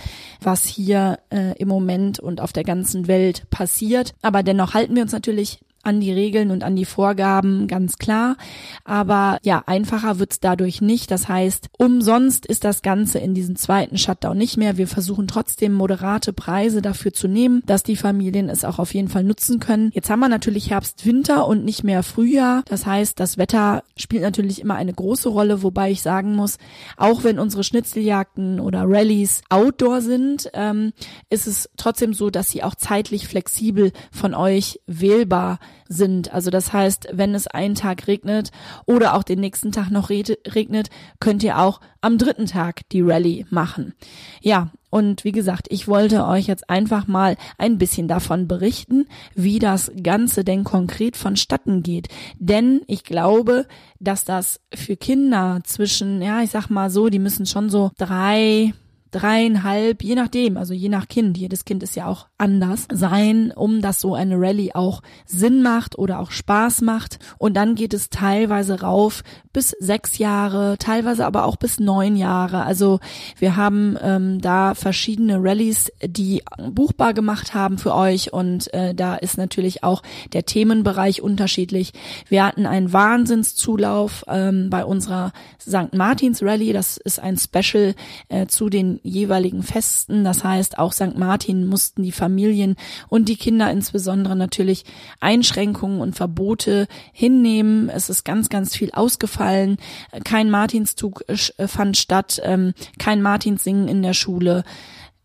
was 0.43 0.65
hier 0.65 1.19
äh, 1.31 1.57
im 1.59 1.69
Moment 1.69 2.21
und 2.21 2.43
auf 2.43 2.53
der 2.53 2.65
ganzen 2.65 3.09
Welt 3.09 3.49
passiert. 3.49 4.13
Aber 4.21 4.43
dennoch 4.43 4.75
halten 4.75 4.95
wir 4.95 5.03
uns 5.03 5.13
natürlich 5.13 5.61
an 5.87 6.01
die 6.01 6.13
Regeln 6.13 6.51
und 6.51 6.65
an 6.65 6.75
die 6.75 6.85
Vorgaben, 6.85 7.69
ganz 7.69 7.97
klar. 7.97 8.37
Aber 8.85 9.39
ja, 9.43 9.63
einfacher 9.67 10.19
wird's 10.19 10.41
dadurch 10.41 10.81
nicht. 10.81 11.11
Das 11.11 11.29
heißt, 11.29 11.69
umsonst 11.79 12.45
ist 12.45 12.65
das 12.65 12.83
Ganze 12.83 13.21
in 13.21 13.35
diesem 13.35 13.55
zweiten 13.55 13.97
Shutdown 13.97 14.37
nicht 14.37 14.57
mehr. 14.57 14.77
Wir 14.77 14.89
versuchen 14.89 15.29
trotzdem 15.29 15.73
moderate 15.73 16.33
Preise 16.33 16.83
dafür 16.83 17.13
zu 17.13 17.29
nehmen, 17.29 17.63
dass 17.67 17.85
die 17.85 17.97
Familien 17.97 18.49
es 18.49 18.65
auch 18.65 18.81
auf 18.81 18.95
jeden 18.95 19.09
Fall 19.09 19.23
nutzen 19.23 19.61
können. 19.61 19.91
Jetzt 19.95 20.11
haben 20.11 20.21
wir 20.21 20.29
natürlich 20.29 20.71
Herbst, 20.71 21.07
Winter 21.07 21.47
und 21.47 21.65
nicht 21.65 21.85
mehr 21.85 22.03
Frühjahr. 22.03 22.63
Das 22.67 22.85
heißt, 22.85 23.21
das 23.21 23.39
Wetter 23.39 23.85
spielt 23.97 24.23
natürlich 24.23 24.61
immer 24.61 24.75
eine 24.75 24.93
große 24.93 25.29
Rolle, 25.29 25.63
wobei 25.63 25.93
ich 25.93 26.03
sagen 26.03 26.35
muss, 26.35 26.59
auch 26.97 27.23
wenn 27.23 27.39
unsere 27.39 27.63
Schnitzeljagden 27.63 28.59
oder 28.59 28.83
Rallyes 28.87 29.43
Outdoor 29.51 30.01
sind, 30.01 30.51
ähm, 30.53 30.93
ist 31.31 31.47
es 31.47 31.71
trotzdem 31.77 32.13
so, 32.13 32.31
dass 32.31 32.51
sie 32.51 32.65
auch 32.65 32.75
zeitlich 32.75 33.29
flexibel 33.29 33.93
von 34.11 34.35
euch 34.35 34.81
wählbar 34.87 35.61
sind. 35.89 36.33
Also 36.33 36.51
das 36.51 36.73
heißt, 36.73 37.09
wenn 37.13 37.35
es 37.35 37.47
einen 37.47 37.75
Tag 37.75 38.07
regnet 38.07 38.51
oder 38.87 39.15
auch 39.15 39.23
den 39.23 39.41
nächsten 39.41 39.73
Tag 39.73 39.91
noch 39.91 40.11
regnet, 40.11 40.91
könnt 41.21 41.43
ihr 41.43 41.59
auch 41.59 41.81
am 42.01 42.19
dritten 42.19 42.47
Tag 42.47 42.89
die 42.91 43.03
Rallye 43.03 43.47
machen. 43.51 43.95
Ja, 44.41 44.71
und 44.91 45.25
wie 45.25 45.33
gesagt, 45.33 45.67
ich 45.71 45.89
wollte 45.89 46.27
euch 46.27 46.47
jetzt 46.47 46.71
einfach 46.71 47.07
mal 47.07 47.37
ein 47.59 47.79
bisschen 47.79 48.09
davon 48.09 48.49
berichten, 48.49 49.07
wie 49.35 49.59
das 49.59 49.91
Ganze 50.03 50.45
denn 50.45 50.65
konkret 50.65 51.17
vonstatten 51.17 51.83
geht. 51.83 52.09
Denn 52.39 52.81
ich 52.87 53.05
glaube, 53.05 53.67
dass 53.99 54.25
das 54.25 54.61
für 54.73 54.97
Kinder 54.97 55.61
zwischen, 55.65 56.23
ja, 56.23 56.43
ich 56.43 56.51
sag 56.51 56.71
mal 56.71 56.91
so, 56.91 57.09
die 57.09 57.19
müssen 57.19 57.45
schon 57.45 57.69
so 57.69 57.91
drei, 57.99 58.73
dreieinhalb, 59.11 60.03
je 60.03 60.15
nachdem, 60.15 60.57
also 60.57 60.73
je 60.73 60.89
nach 60.89 61.09
Kind, 61.09 61.37
jedes 61.37 61.65
Kind 61.65 61.83
ist 61.83 61.97
ja 61.97 62.07
auch 62.07 62.29
anders, 62.39 62.87
sein, 62.93 63.53
um 63.55 63.81
dass 63.81 64.01
so 64.01 64.15
eine 64.15 64.37
Rallye 64.39 64.73
auch 64.75 65.03
Sinn 65.25 65.63
macht 65.63 65.99
oder 65.99 66.21
auch 66.21 66.31
Spaß 66.31 66.83
macht. 66.83 67.19
Und 67.39 67.57
dann 67.57 67.75
geht 67.75 67.95
es 67.95 68.11
teilweise 68.11 68.81
rauf 68.81 69.23
bis 69.53 69.71
sechs 69.71 70.19
Jahre, 70.19 70.77
teilweise 70.79 71.25
aber 71.25 71.47
auch 71.47 71.57
bis 71.57 71.81
neun 71.81 72.15
Jahre. 72.15 72.65
Also 72.65 73.01
wir 73.39 73.57
haben 73.57 73.97
ähm, 74.03 74.41
da 74.41 74.75
verschiedene 74.75 75.43
Rallyes, 75.43 75.91
die 76.05 76.43
buchbar 76.71 77.15
gemacht 77.15 77.55
haben 77.55 77.79
für 77.79 77.95
euch 77.95 78.35
und 78.35 78.73
äh, 78.75 78.95
da 78.95 79.17
ist 79.17 79.39
natürlich 79.39 79.83
auch 79.83 80.03
der 80.35 80.45
Themenbereich 80.45 81.23
unterschiedlich. 81.23 81.95
Wir 82.29 82.45
hatten 82.45 82.67
einen 82.67 82.93
Wahnsinnszulauf 82.93 84.25
ähm, 84.29 84.69
bei 84.69 84.85
unserer 84.85 85.33
St. 85.59 85.95
Martins 85.95 86.43
Rallye. 86.43 86.75
Das 86.75 86.99
ist 86.99 87.19
ein 87.19 87.39
Special 87.39 87.95
äh, 88.29 88.47
zu 88.47 88.69
den 88.69 89.01
jeweiligen 89.03 89.63
Festen. 89.63 90.23
Das 90.23 90.45
heißt, 90.45 90.79
auch 90.79 90.93
St. 90.93 91.17
Martin 91.17 91.67
mussten 91.67 92.03
die 92.03 92.13
Familien 92.27 92.75
und 93.09 93.29
die 93.29 93.37
Kinder 93.37 93.71
insbesondere 93.71 94.35
natürlich 94.35 94.85
Einschränkungen 95.21 96.01
und 96.01 96.17
Verbote 96.17 96.89
hinnehmen. 97.13 97.89
Es 97.89 98.11
ist 98.11 98.25
ganz, 98.25 98.49
ganz 98.49 98.75
viel 98.75 98.91
ausgefallen. 98.91 99.77
Kein 100.25 100.51
Martinszug 100.51 101.23
äh, 101.29 101.69
fand 101.69 101.97
statt, 101.97 102.41
ähm, 102.43 102.75
kein 102.99 103.23
Martinssingen 103.23 103.87
in 103.87 104.03
der 104.03 104.13
Schule 104.13 104.65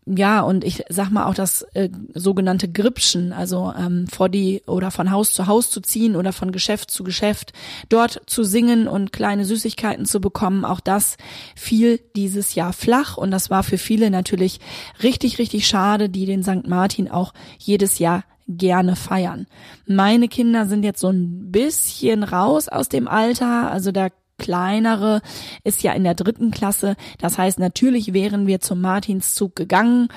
ja, 0.04 0.40
und 0.40 0.64
ich 0.64 0.82
sag 0.88 1.10
mal 1.10 1.26
auch 1.26 1.34
das 1.34 1.62
äh, 1.74 1.88
sogenannte 2.12 2.68
Gripschen, 2.68 3.32
also 3.32 3.72
ähm, 3.78 4.08
vor 4.08 4.28
die 4.28 4.62
oder 4.66 4.90
von 4.90 5.12
Haus 5.12 5.32
zu 5.32 5.46
Haus 5.46 5.70
zu 5.70 5.80
ziehen 5.80 6.16
oder 6.16 6.32
von 6.32 6.50
Geschäft 6.50 6.90
zu 6.90 7.04
Geschäft, 7.04 7.52
dort 7.88 8.20
zu 8.26 8.42
singen 8.42 8.88
und 8.88 9.12
kleine 9.12 9.44
Süßigkeiten 9.44 10.04
zu 10.04 10.20
bekommen, 10.20 10.64
auch 10.64 10.80
das 10.80 11.16
fiel 11.54 12.00
dieses 12.16 12.56
Jahr 12.56 12.72
flach 12.72 13.16
und 13.16 13.30
das 13.30 13.48
war 13.48 13.62
für 13.62 13.78
viele 13.78 14.10
natürlich 14.10 14.58
richtig, 15.04 15.38
richtig 15.38 15.68
schade, 15.68 16.08
die 16.08 16.26
den 16.26 16.42
St. 16.42 16.66
Martin 16.66 17.08
auch 17.08 17.32
jedes 17.58 18.00
Jahr 18.00 18.24
gerne 18.48 18.96
feiern. 18.96 19.46
Meine 19.86 20.26
Kinder 20.26 20.66
sind 20.66 20.82
jetzt 20.82 21.00
so 21.00 21.10
ein 21.10 21.52
bisschen 21.52 22.24
raus 22.24 22.68
aus 22.68 22.88
dem 22.88 23.06
Alter, 23.06 23.70
also 23.70 23.92
da 23.92 24.08
kleinere 24.42 25.22
ist 25.64 25.82
ja 25.82 25.92
in 25.92 26.04
der 26.04 26.14
dritten 26.14 26.50
Klasse. 26.50 26.96
Das 27.18 27.38
heißt, 27.38 27.58
natürlich 27.58 28.12
wären 28.12 28.46
wir 28.46 28.60
zum 28.60 28.82
Martinszug 28.82 29.56
gegangen 29.56 30.08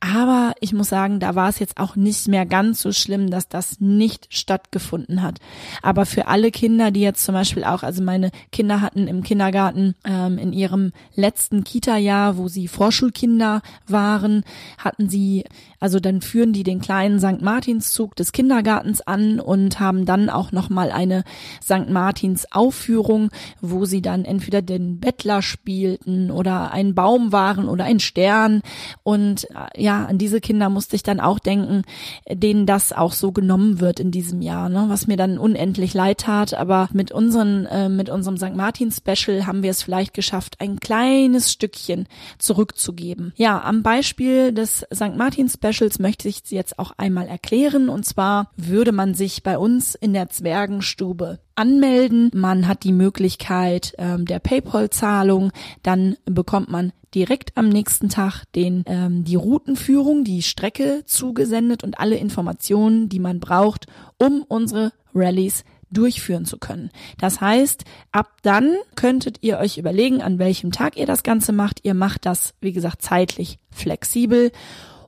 aber 0.00 0.52
ich 0.60 0.74
muss 0.74 0.90
sagen, 0.90 1.20
da 1.20 1.34
war 1.34 1.48
es 1.48 1.58
jetzt 1.58 1.78
auch 1.78 1.96
nicht 1.96 2.28
mehr 2.28 2.44
ganz 2.44 2.80
so 2.80 2.92
schlimm, 2.92 3.30
dass 3.30 3.48
das 3.48 3.80
nicht 3.80 4.26
stattgefunden 4.30 5.22
hat. 5.22 5.38
Aber 5.82 6.04
für 6.04 6.26
alle 6.26 6.50
Kinder, 6.50 6.90
die 6.90 7.00
jetzt 7.00 7.24
zum 7.24 7.34
Beispiel 7.34 7.64
auch, 7.64 7.82
also 7.82 8.02
meine 8.02 8.30
Kinder 8.52 8.82
hatten 8.82 9.08
im 9.08 9.22
Kindergarten 9.22 9.94
ähm, 10.04 10.36
in 10.36 10.52
ihrem 10.52 10.92
letzten 11.14 11.64
Kita-Jahr, 11.64 12.36
wo 12.36 12.48
sie 12.48 12.68
Vorschulkinder 12.68 13.62
waren, 13.86 14.44
hatten 14.76 15.08
sie, 15.08 15.44
also 15.80 16.00
dann 16.00 16.20
führen 16.20 16.52
die 16.52 16.62
den 16.62 16.80
kleinen 16.80 17.18
St. 17.20 17.42
Martinszug 17.42 18.16
des 18.16 18.32
Kindergartens 18.32 19.00
an 19.02 19.40
und 19.40 19.80
haben 19.80 20.06
dann 20.06 20.30
auch 20.30 20.52
nochmal 20.52 20.90
eine 20.90 21.24
St. 21.62 21.88
Martins 21.88 22.46
Aufführung, 22.50 23.30
wo 23.60 23.84
sie 23.84 24.02
dann 24.02 24.24
entweder 24.24 24.62
den 24.62 25.00
Bettler 25.00 25.42
spielten 25.42 26.30
oder 26.30 26.72
einen 26.72 26.94
Baum 26.94 27.32
waren 27.32 27.68
oder 27.68 27.84
einen 27.84 28.00
Stern 28.00 28.62
und 29.02 29.44
äh, 29.50 29.82
ja, 29.82 30.04
an 30.06 30.18
diese 30.18 30.40
Kinder 30.40 30.68
musste 30.68 30.96
ich 30.96 31.02
dann 31.02 31.20
auch 31.20 31.38
denken, 31.38 31.82
denen 32.28 32.66
das 32.66 32.92
auch 32.92 33.12
so 33.12 33.32
genommen 33.32 33.80
wird 33.80 34.00
in 34.00 34.10
diesem 34.10 34.42
Jahr, 34.42 34.68
ne? 34.68 34.86
was 34.88 35.06
mir 35.06 35.16
dann 35.16 35.38
unendlich 35.38 35.94
leid 35.94 36.18
tat. 36.18 36.54
Aber 36.54 36.88
mit 36.92 37.12
unseren, 37.12 37.66
äh, 37.66 37.88
mit 37.88 38.08
unserem 38.08 38.36
St. 38.36 38.54
Martin 38.54 38.90
Special 38.90 39.46
haben 39.46 39.62
wir 39.62 39.70
es 39.70 39.82
vielleicht 39.82 40.14
geschafft, 40.14 40.60
ein 40.60 40.80
kleines 40.80 41.52
Stückchen 41.52 42.06
zurückzugeben. 42.38 43.32
Ja, 43.36 43.62
am 43.62 43.82
Beispiel 43.82 44.52
des 44.52 44.86
St. 44.94 45.16
Martin 45.16 45.48
Specials 45.72 45.98
möchte 45.98 46.28
ich 46.28 46.42
jetzt 46.50 46.78
auch 46.78 46.92
einmal 46.96 47.26
erklären. 47.26 47.88
Und 47.88 48.04
zwar 48.04 48.50
würde 48.56 48.92
man 48.92 49.14
sich 49.14 49.42
bei 49.42 49.58
uns 49.58 49.94
in 49.94 50.12
der 50.12 50.28
Zwergenstube 50.28 51.38
anmelden. 51.54 52.30
Man 52.34 52.68
hat 52.68 52.84
die 52.84 52.92
Möglichkeit 52.92 53.94
ähm, 53.98 54.26
der 54.26 54.38
PayPal-Zahlung. 54.38 55.52
Dann 55.82 56.16
bekommt 56.24 56.70
man 56.70 56.92
direkt 57.14 57.56
am 57.56 57.68
nächsten 57.68 58.08
Tag 58.08 58.44
den 58.54 58.84
ähm, 58.86 59.24
die 59.24 59.36
Routenführung, 59.36 60.24
die 60.24 60.42
Strecke 60.42 61.02
zugesendet 61.06 61.82
und 61.82 61.98
alle 61.98 62.16
Informationen, 62.16 63.08
die 63.08 63.20
man 63.20 63.40
braucht, 63.40 63.86
um 64.18 64.44
unsere 64.46 64.92
Rallyes 65.14 65.64
durchführen 65.90 66.44
zu 66.44 66.58
können. 66.58 66.90
Das 67.18 67.40
heißt, 67.40 67.84
ab 68.12 68.38
dann 68.42 68.76
könntet 68.96 69.38
ihr 69.42 69.58
euch 69.58 69.78
überlegen, 69.78 70.20
an 70.20 70.38
welchem 70.38 70.72
Tag 70.72 70.96
ihr 70.96 71.06
das 71.06 71.22
Ganze 71.22 71.52
macht. 71.52 71.80
Ihr 71.84 71.94
macht 71.94 72.26
das, 72.26 72.54
wie 72.60 72.72
gesagt, 72.72 73.02
zeitlich 73.02 73.58
flexibel 73.70 74.52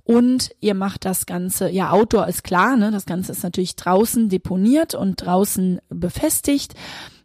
und 0.09 0.53
ihr 0.61 0.73
macht 0.73 1.05
das 1.05 1.27
Ganze, 1.27 1.69
ja, 1.69 1.91
Outdoor 1.91 2.29
ist 2.29 2.43
klar, 2.43 2.79
ne? 2.79 2.91
Das 2.91 3.05
Ganze 3.05 3.33
ist 3.33 3.43
natürlich 3.43 3.77
draußen 3.77 4.31
deponiert 4.31 4.95
und 4.95 5.17
draußen 5.17 5.81
befestigt. 5.91 6.73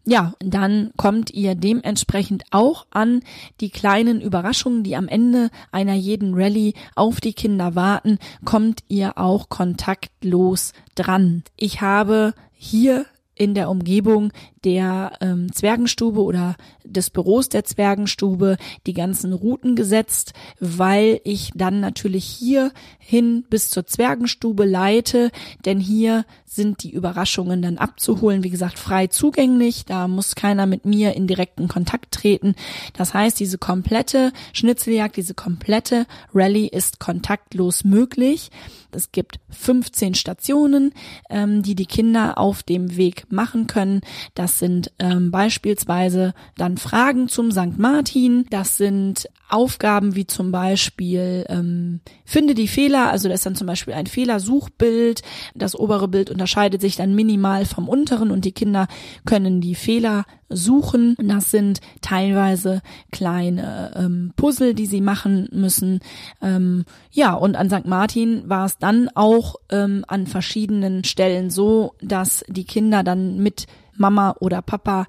Ja, 0.04 0.34
dann 0.40 0.92
kommt 0.98 1.32
ihr 1.32 1.56
dementsprechend 1.56 2.44
auch 2.52 2.86
an 2.92 3.22
die 3.62 3.70
kleinen 3.70 4.20
Überraschungen, 4.20 4.84
die 4.84 4.98
am 4.98 5.08
Ende 5.08 5.50
einer 5.72 5.94
jeden 5.94 6.34
Rallye 6.34 6.74
auf 6.94 7.22
die 7.22 7.32
Kinder 7.32 7.76
warten, 7.76 8.18
kommt 8.44 8.84
ihr 8.90 9.18
auch 9.18 9.48
kontaktlos 9.48 10.74
dran. 10.96 11.46
Ich 11.56 11.80
habe 11.80 12.34
hier 12.52 13.06
in 13.34 13.54
der 13.54 13.70
Umgebung 13.70 14.34
der 14.64 15.14
ähm, 15.22 15.52
Zwergenstube 15.52 16.22
oder 16.22 16.56
des 16.84 17.10
Büros 17.10 17.50
der 17.50 17.64
Zwergenstube 17.64 18.58
die 18.86 18.94
ganzen 18.94 19.34
Routen 19.34 19.76
gesetzt, 19.76 20.34
weil 20.60 21.22
ich 21.24 21.52
dann 21.56 21.80
natürlich 21.80 22.26
hier 22.26 22.72
hin 23.00 23.44
bis 23.50 23.70
zur 23.70 23.86
Zwergenstube 23.86 24.66
leite, 24.66 25.32
denn 25.66 25.80
hier 25.80 26.26
sind 26.46 26.84
die 26.84 26.92
Überraschungen 26.92 27.62
dann 27.62 27.78
abzuholen, 27.78 28.44
wie 28.44 28.50
gesagt, 28.50 28.78
frei 28.78 29.08
zugänglich, 29.08 29.86
da 29.86 30.08
muss 30.08 30.36
keiner 30.36 30.66
mit 30.66 30.86
mir 30.86 31.14
in 31.16 31.28
direkten 31.28 31.68
Kontakt 31.68 32.14
treten. 32.14 32.56
Das 32.94 33.14
heißt, 33.14 33.40
diese 33.40 33.58
komplette 33.58 34.32
Schnitzeljagd, 34.54 35.18
diese 35.18 35.34
komplette 35.34 36.06
Rallye 36.34 36.68
ist 36.68 37.00
kontaktlos 37.00 37.84
möglich. 37.84 38.52
Es 38.92 39.12
gibt 39.12 39.40
15 39.50 40.14
Stationen, 40.14 40.94
ähm, 41.30 41.64
die 41.64 41.76
die 41.76 41.88
Kinder 41.88 42.38
auf 42.38 42.62
dem 42.64 42.96
Weg 42.96 43.26
machen 43.32 43.68
können. 43.68 44.02
Das 44.36 44.53
sind 44.60 44.92
ähm, 45.00 45.32
beispielsweise 45.32 46.34
dann 46.58 46.78
Fragen 46.78 47.28
zum 47.28 47.52
St. 47.52 47.78
Martin. 47.78 48.46
Das 48.50 48.78
sind 48.78 49.28
Aufgaben 49.54 50.16
wie 50.16 50.26
zum 50.26 50.52
Beispiel 50.52 51.46
ähm, 51.48 52.00
finde 52.26 52.56
die 52.56 52.68
Fehler, 52.68 53.12
also 53.12 53.30
das 53.30 53.42
ist 53.42 53.46
dann 53.46 53.56
zum 53.56 53.68
Beispiel 53.68 53.94
ein 53.94 54.08
Fehlersuchbild. 54.08 55.22
Das 55.54 55.78
obere 55.78 56.08
Bild 56.08 56.32
unterscheidet 56.32 56.82
sich 56.82 56.96
dann 56.96 57.14
minimal 57.14 57.66
vom 57.66 57.88
unteren 57.88 58.32
und 58.32 58.46
die 58.46 58.52
Kinder 58.52 58.88
können 59.26 59.62
die 59.62 59.76
Fehler 59.76 60.26
suchen. 60.50 61.16
Das 61.20 61.52
sind 61.52 61.82
teilweise 62.02 62.82
kleine 63.12 63.92
ähm, 63.96 64.34
Puzzle, 64.36 64.74
die 64.74 64.88
sie 64.88 65.02
machen 65.02 65.50
müssen. 65.52 66.00
Ähm, 66.42 66.86
ja, 67.12 67.34
und 67.34 67.56
an 67.56 67.70
St. 67.70 67.86
Martin 67.86 68.50
war 68.50 68.66
es 68.66 68.80
dann 68.80 69.10
auch 69.14 69.56
ähm, 69.70 70.04
an 70.08 70.26
verschiedenen 70.26 71.04
Stellen 71.04 71.52
so, 71.52 71.94
dass 72.02 72.44
die 72.48 72.66
Kinder 72.66 73.04
dann 73.04 73.38
mit 73.38 73.68
Mama 73.98 74.36
oder 74.40 74.62
Papa 74.62 75.08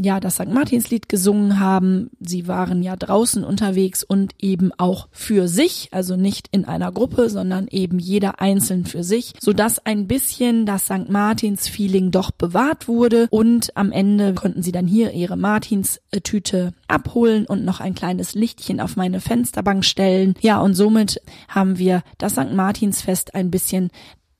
ja 0.00 0.20
das 0.20 0.34
St. 0.34 0.48
Martinslied 0.48 1.08
gesungen 1.08 1.60
haben. 1.60 2.10
Sie 2.20 2.48
waren 2.48 2.82
ja 2.82 2.96
draußen 2.96 3.44
unterwegs 3.44 4.02
und 4.02 4.32
eben 4.38 4.70
auch 4.78 5.08
für 5.10 5.48
sich, 5.48 5.88
also 5.92 6.16
nicht 6.16 6.48
in 6.50 6.64
einer 6.64 6.90
Gruppe, 6.90 7.28
sondern 7.28 7.68
eben 7.68 7.98
jeder 7.98 8.40
einzeln 8.40 8.86
für 8.86 9.04
sich, 9.04 9.34
so 9.40 9.52
dass 9.52 9.84
ein 9.84 10.06
bisschen 10.06 10.64
das 10.64 10.84
St. 10.84 11.08
Martins 11.08 11.68
Feeling 11.68 12.10
doch 12.10 12.30
bewahrt 12.30 12.88
wurde 12.88 13.28
und 13.30 13.76
am 13.76 13.92
Ende 13.92 14.34
konnten 14.34 14.62
sie 14.62 14.72
dann 14.72 14.86
hier 14.86 15.12
ihre 15.12 15.36
Martins 15.36 16.00
Tüte 16.22 16.72
abholen 16.86 17.46
und 17.46 17.64
noch 17.64 17.80
ein 17.80 17.94
kleines 17.94 18.34
Lichtchen 18.34 18.80
auf 18.80 18.96
meine 18.96 19.20
Fensterbank 19.20 19.84
stellen. 19.84 20.34
Ja, 20.40 20.60
und 20.60 20.74
somit 20.74 21.20
haben 21.48 21.78
wir 21.78 22.02
das 22.16 22.32
St. 22.32 22.52
Martinsfest 22.54 23.34
ein 23.34 23.50
bisschen 23.50 23.90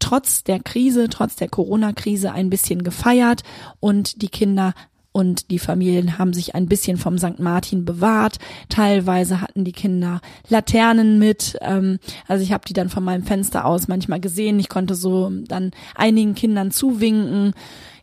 trotz 0.09 0.43
der 0.43 0.59
Krise, 0.59 1.09
trotz 1.11 1.37
der 1.37 1.51
Corona-Krise 1.51 2.33
ein 2.33 2.49
bisschen 2.49 2.83
gefeiert 2.83 3.43
und 3.79 4.23
die 4.23 4.31
Kinder 4.31 4.73
und 5.13 5.51
die 5.51 5.59
Familien 5.59 6.17
haben 6.17 6.33
sich 6.33 6.55
ein 6.55 6.67
bisschen 6.67 6.97
vom 6.97 7.19
St. 7.19 7.41
Martin 7.41 7.85
bewahrt. 7.85 8.39
Teilweise 8.71 9.43
hatten 9.43 9.65
die 9.65 9.73
Kinder 9.73 10.21
Laternen 10.49 11.19
mit. 11.19 11.59
Ähm, 11.61 11.99
also 12.27 12.43
ich 12.43 12.53
habe 12.53 12.65
die 12.67 12.73
dann 12.73 12.89
von 12.89 13.05
meinem 13.05 13.25
Fenster 13.25 13.67
aus 13.67 13.89
manchmal 13.89 14.21
gesehen. 14.21 14.59
Ich 14.59 14.71
konnte 14.71 14.95
so 14.95 15.31
dann 15.47 15.73
einigen 15.95 16.35
Kindern 16.35 16.71
zuwinken. 16.71 17.53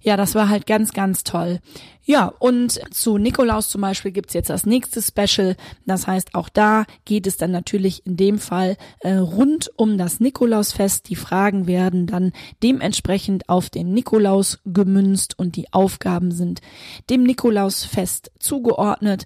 Ja, 0.05 0.17
das 0.17 0.35
war 0.35 0.49
halt 0.49 0.67
ganz, 0.67 0.93
ganz 0.93 1.23
toll. 1.23 1.59
Ja, 2.03 2.31
und 2.37 2.79
zu 2.93 3.17
Nikolaus 3.17 3.69
zum 3.69 3.81
Beispiel 3.81 4.11
gibt's 4.11 4.35
jetzt 4.35 4.51
das 4.51 4.67
nächste 4.67 5.01
Special. 5.01 5.55
Das 5.87 6.05
heißt, 6.05 6.35
auch 6.35 6.47
da 6.47 6.85
geht 7.05 7.25
es 7.25 7.37
dann 7.37 7.49
natürlich 7.49 8.05
in 8.05 8.15
dem 8.15 8.37
Fall 8.37 8.77
äh, 8.99 9.15
rund 9.15 9.71
um 9.77 9.97
das 9.97 10.19
Nikolausfest. 10.19 11.09
Die 11.09 11.15
Fragen 11.15 11.65
werden 11.65 12.05
dann 12.05 12.33
dementsprechend 12.61 13.49
auf 13.49 13.71
den 13.71 13.95
Nikolaus 13.95 14.59
gemünzt 14.63 15.39
und 15.39 15.55
die 15.55 15.73
Aufgaben 15.73 16.29
sind 16.29 16.61
dem 17.09 17.23
Nikolausfest 17.23 18.31
zugeordnet. 18.37 19.25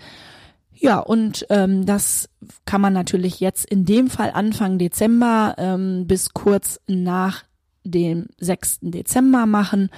Ja, 0.74 1.00
und 1.00 1.46
ähm, 1.50 1.86
das 1.86 2.30
kann 2.64 2.80
man 2.80 2.94
natürlich 2.94 3.42
jetzt 3.42 3.66
in 3.66 3.84
dem 3.84 4.10
Fall 4.10 4.32
Anfang 4.32 4.78
Dezember 4.78 5.56
ähm, 5.58 6.08
bis 6.08 6.30
kurz 6.30 6.80
nach 6.88 7.44
dem 7.84 8.28
6. 8.38 8.80
Dezember 8.84 9.46
machen 9.46 9.90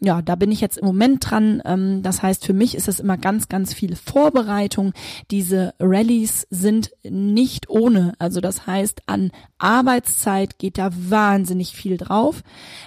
ja, 0.00 0.22
da 0.22 0.36
bin 0.36 0.52
ich 0.52 0.60
jetzt 0.60 0.78
im 0.78 0.86
Moment 0.86 1.28
dran. 1.28 1.60
Ähm, 1.64 2.02
das 2.02 2.22
heißt, 2.22 2.44
für 2.44 2.52
mich 2.52 2.76
ist 2.76 2.88
es 2.88 3.00
immer 3.00 3.16
ganz, 3.16 3.48
ganz 3.48 3.74
viel 3.74 3.96
Vorbereitung. 3.96 4.92
Diese 5.30 5.74
Rallyes 5.80 6.46
sind 6.50 6.92
nicht 7.02 7.68
ohne. 7.68 8.12
Also 8.18 8.40
das 8.40 8.66
heißt, 8.66 9.02
an 9.06 9.32
Arbeitszeit 9.58 10.58
geht 10.58 10.78
da 10.78 10.90
wahnsinnig 10.92 11.72
viel 11.72 11.96
drauf. 11.96 12.42